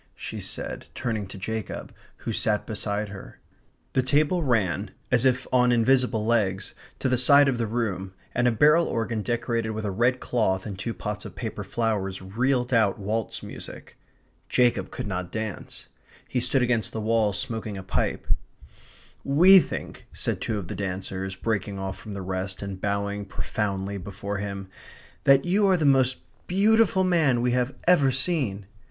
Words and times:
she 0.15 0.41
said, 0.41 0.87
turning 0.95 1.27
to 1.27 1.37
Jacob, 1.37 1.93
who 2.25 2.33
sat 2.33 2.65
beside 2.65 3.09
her. 3.09 3.37
The 3.93 4.01
table 4.01 4.41
ran, 4.41 4.89
as 5.11 5.25
if 5.25 5.45
on 5.53 5.71
invisible 5.71 6.25
legs, 6.25 6.73
to 6.97 7.07
the 7.07 7.19
side 7.19 7.47
of 7.47 7.59
the 7.59 7.67
room, 7.67 8.15
and 8.33 8.47
a 8.47 8.51
barrel 8.51 8.87
organ 8.87 9.21
decorated 9.21 9.69
with 9.73 9.85
a 9.85 9.91
red 9.91 10.19
cloth 10.19 10.65
and 10.65 10.75
two 10.79 10.95
pots 10.95 11.23
of 11.23 11.35
paper 11.35 11.63
flowers 11.63 12.19
reeled 12.19 12.73
out 12.73 12.97
waltz 12.97 13.43
music. 13.43 13.95
Jacob 14.49 14.89
could 14.89 15.05
not 15.05 15.31
dance. 15.31 15.85
He 16.27 16.39
stood 16.39 16.63
against 16.63 16.93
the 16.93 16.99
wall 17.01 17.31
smoking 17.31 17.77
a 17.77 17.83
pipe. 17.83 18.25
"We 19.23 19.59
think," 19.59 20.07
said 20.13 20.41
two 20.41 20.57
of 20.57 20.67
the 20.67 20.73
dancers, 20.73 21.35
breaking 21.35 21.77
off 21.77 21.99
from 21.99 22.15
the 22.15 22.23
rest, 22.23 22.63
and 22.63 22.81
bowing 22.81 23.23
profoundly 23.23 23.99
before 23.99 24.39
him, 24.39 24.67
"that 25.25 25.45
you 25.45 25.67
are 25.67 25.77
the 25.77 25.85
most 25.85 26.15
beautiful 26.47 27.03
man 27.03 27.39
we 27.39 27.51
have 27.51 27.75
ever 27.87 28.09
seen." 28.09 28.65